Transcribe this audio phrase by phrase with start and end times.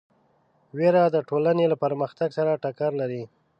[0.77, 3.23] وېره د ټولنې له پرمختګ سره ټکر لري.